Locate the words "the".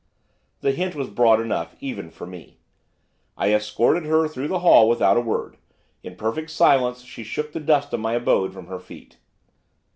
0.61-0.71, 4.47-4.61, 7.53-7.59